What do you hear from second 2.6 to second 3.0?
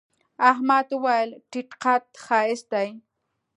دی.